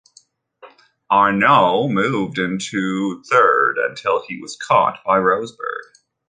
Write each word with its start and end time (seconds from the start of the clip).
Arnoux 1.11 1.87
moved 1.87 2.39
into 2.39 3.21
third 3.21 3.77
until 3.77 4.25
he 4.25 4.41
was 4.41 4.57
caught 4.57 4.99
by 5.05 5.19
Rosberg. 5.19 5.93